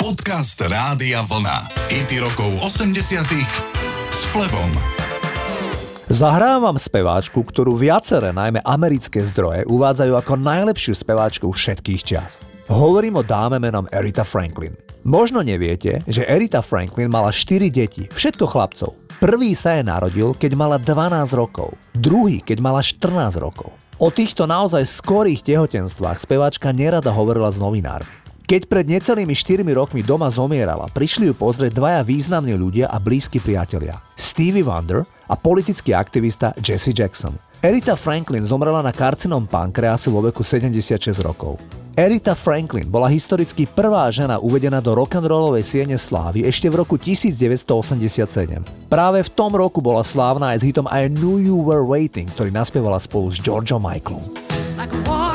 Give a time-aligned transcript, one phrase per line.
[0.00, 1.76] Podcast Rádia Vlna.
[1.92, 3.20] IT rokov 80
[4.08, 4.72] s Flebom.
[6.08, 12.40] Zahrávam speváčku, ktorú viaceré, najmä americké zdroje, uvádzajú ako najlepšiu speváčku všetkých čas.
[12.72, 14.72] Hovorím o dáme menom Erita Franklin.
[15.04, 18.96] Možno neviete, že Erita Franklin mala 4 deti, všetko chlapcov.
[19.20, 23.68] Prvý sa jej narodil, keď mala 12 rokov, druhý, keď mala 14 rokov.
[24.00, 28.29] O týchto naozaj skorých tehotenstvách speváčka nerada hovorila s novinármi.
[28.50, 33.38] Keď pred necelými 4 rokmi doma zomierala, prišli ju pozrieť dvaja významní ľudia a blízki
[33.38, 34.02] priatelia.
[34.18, 37.38] Stevie Wonder a politický aktivista Jesse Jackson.
[37.62, 41.62] Erita Franklin zomrela na karcinom pankreasu vo veku 76 rokov.
[41.94, 48.90] Erita Franklin bola historicky prvá žena uvedená do rock'n'rollovej siene slávy ešte v roku 1987.
[48.90, 52.50] Práve v tom roku bola slávna aj s hitom I Knew You Were Waiting, ktorý
[52.50, 54.26] naspievala spolu s Georgeom Michaelom.
[54.74, 55.29] Like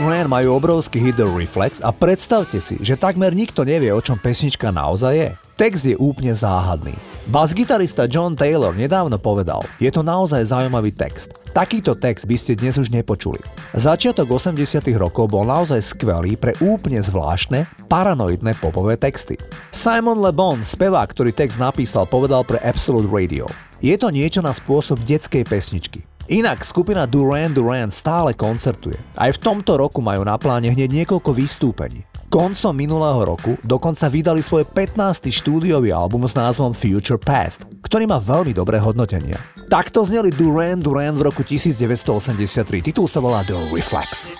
[0.00, 4.72] Duran majú obrovský The Reflex a predstavte si, že takmer nikto nevie, o čom pesnička
[4.72, 5.30] naozaj je.
[5.60, 6.96] Text je úplne záhadný.
[7.28, 11.36] Bas-gitarista John Taylor nedávno povedal, je to naozaj zaujímavý text.
[11.52, 13.44] Takýto text by ste dnes už nepočuli.
[13.76, 19.36] Začiatok 80 rokov bol naozaj skvelý pre úplne zvláštne, paranoidné popové texty.
[19.68, 23.44] Simon Le Bon, spevák, ktorý text napísal, povedal pre Absolute Radio.
[23.84, 26.09] Je to niečo na spôsob detskej pesničky.
[26.28, 29.00] Inak skupina Duran Duran stále koncertuje.
[29.16, 32.04] Aj v tomto roku majú na pláne hneď niekoľko vystúpení.
[32.30, 35.32] Koncom minulého roku dokonca vydali svoj 15.
[35.32, 39.40] štúdiový album s názvom Future Past, ktorý má veľmi dobré hodnotenia.
[39.66, 42.86] Takto zneli Duran Duran v roku 1983.
[42.86, 44.30] Titul sa volá The Reflex.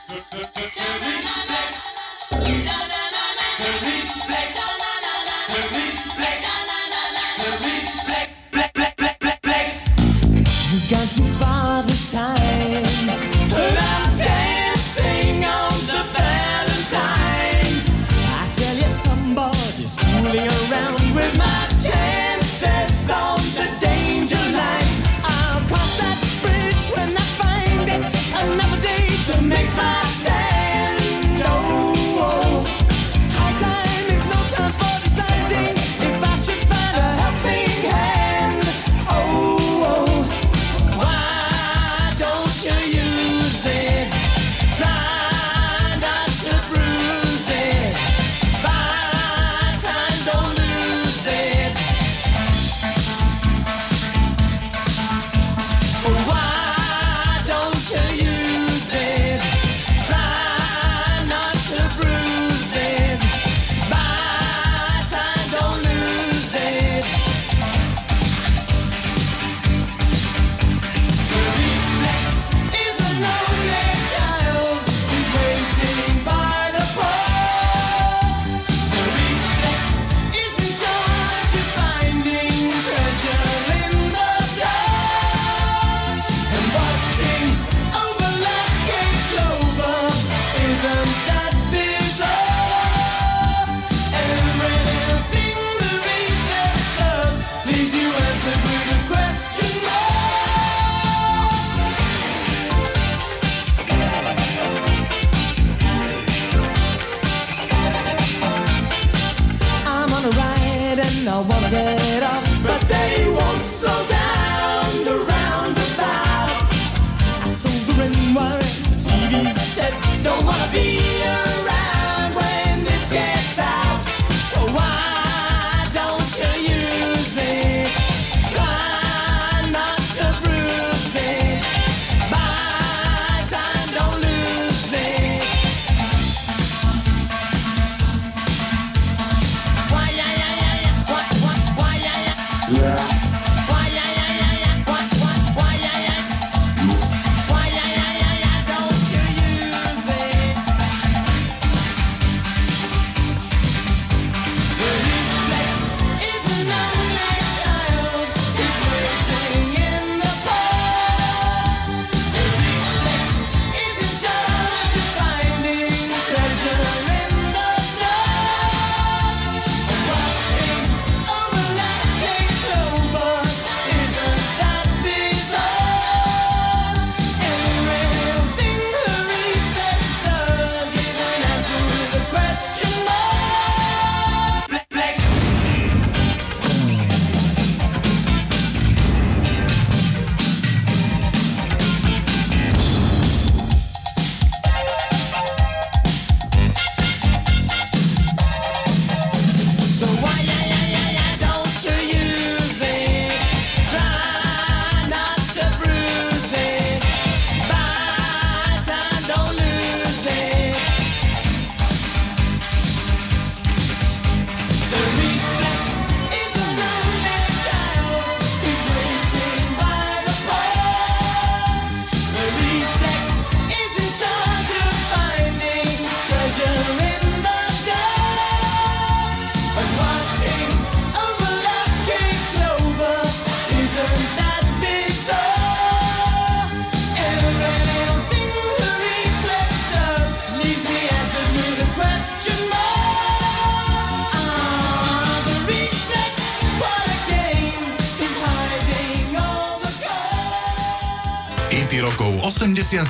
[251.98, 253.02] Rokov 80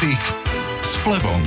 [0.80, 1.42] s Flebom.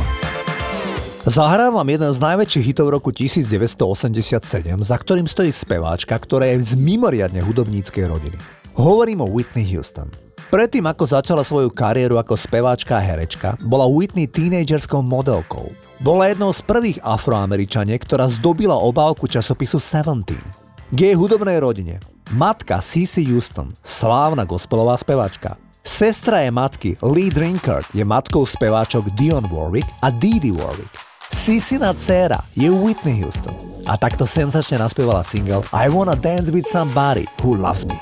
[1.26, 4.38] Zahrávam jeden z najväčších hitov roku 1987,
[4.86, 8.38] za ktorým stojí speváčka, ktorá je z mimoriadne hudobníckej rodiny.
[8.78, 10.14] Hovorím o Whitney Houston.
[10.54, 15.74] Predtým, ako začala svoju kariéru ako speváčka a herečka, bola Whitney tínejdžerskou modelkou.
[16.06, 20.46] Bola jednou z prvých afroameričaniek, ktorá zdobila obálku časopisu Seventeen.
[20.94, 21.98] K jej hudobnej rodine.
[22.38, 25.58] Matka Cissy Houston, slávna gospelová speváčka.
[25.84, 30.88] Sestra je matky Lee Drinkard je matkou speváčok Dion Warwick a Dee Warwick.
[31.28, 33.52] Sisina dcéra je Whitney Houston.
[33.84, 38.00] A takto senzačne naspievala single I Wanna Dance With Somebody Who Loves Me.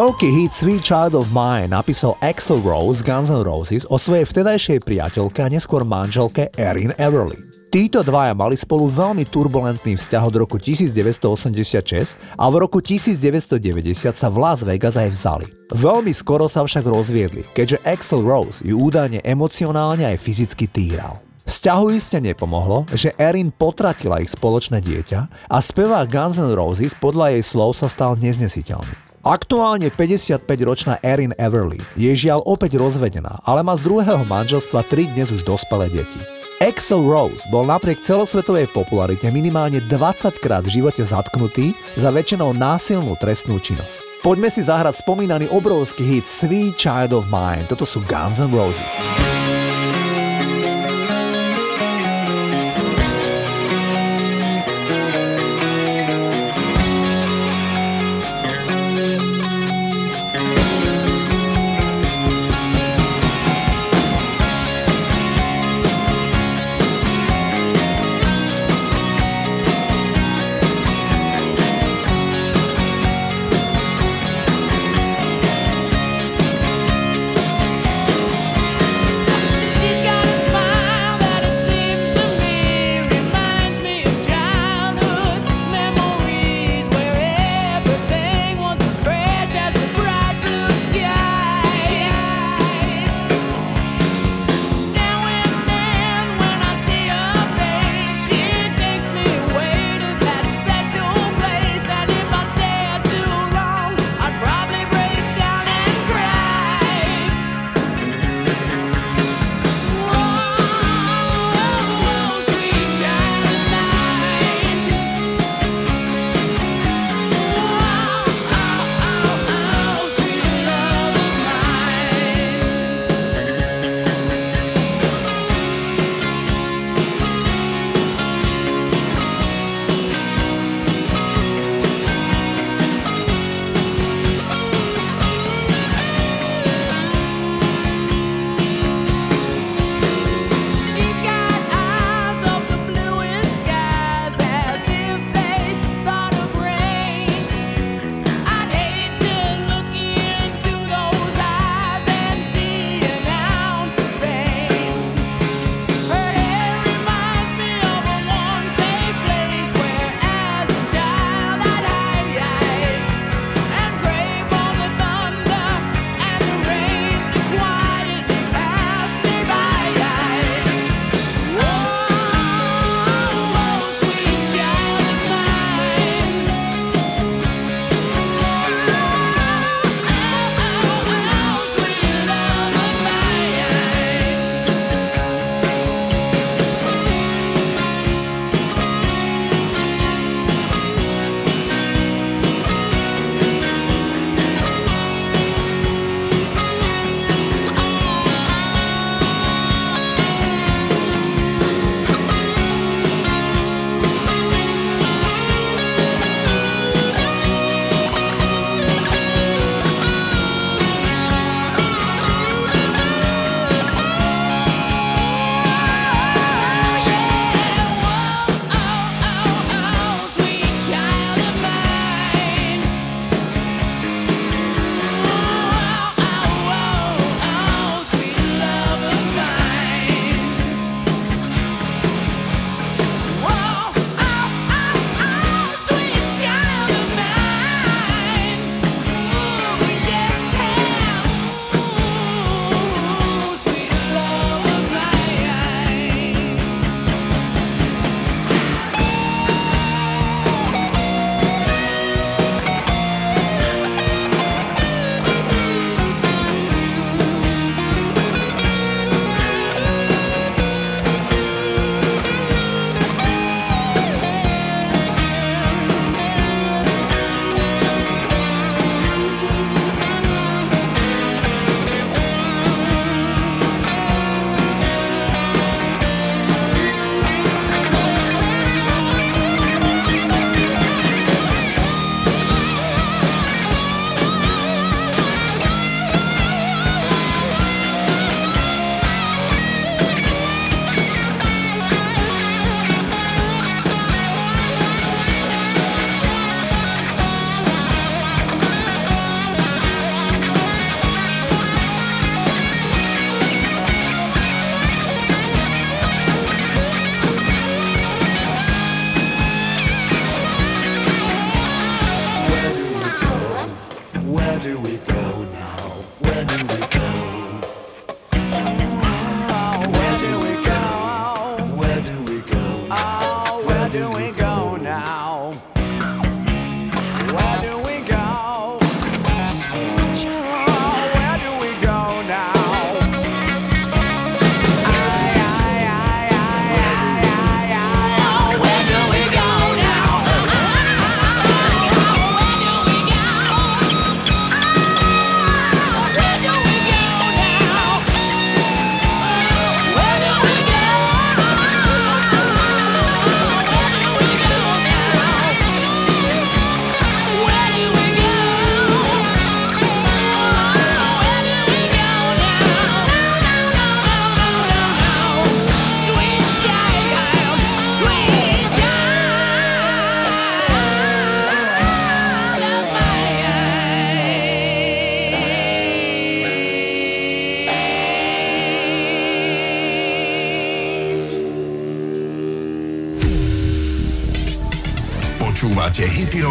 [0.00, 4.80] Veľký hit Sweet Child of Mine napísal Axel Rose Guns N' Roses o svojej vtedajšej
[4.80, 7.36] priateľke a neskôr manželke Erin Everly.
[7.68, 14.32] Títo dvaja mali spolu veľmi turbulentný vzťah od roku 1986 a v roku 1990 sa
[14.32, 15.52] v Las Vegas aj vzali.
[15.68, 21.20] Veľmi skoro sa však rozviedli, keďže Axel Rose ju údajne emocionálne aj fyzicky týral.
[21.44, 27.36] Vzťahu iste nepomohlo, že Erin potratila ich spoločné dieťa a spevák Guns N' Roses podľa
[27.36, 29.09] jej slov sa stal neznesiteľný.
[29.20, 35.28] Aktuálne 55-ročná Erin Everly je žiaľ opäť rozvedená, ale má z druhého manželstva tri dnes
[35.28, 36.16] už dospelé deti.
[36.64, 43.12] Axel Rose bol napriek celosvetovej popularite minimálne 20 krát v živote zatknutý za väčšinou násilnú
[43.20, 44.24] trestnú činnosť.
[44.24, 47.68] Poďme si zahrať spomínaný obrovský hit Sweet Child of Mine.
[47.68, 48.96] Toto sú Guns N' Roses.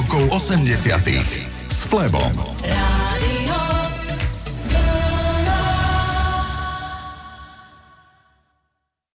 [0.10, 2.49] Rokov 80 s Flebom.